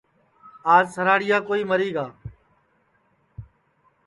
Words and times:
آج 0.73 0.85
سراڑیاڑا 0.95 1.41
ماگھیا 1.67 1.69
مری 1.69 1.89
گا 1.95 2.05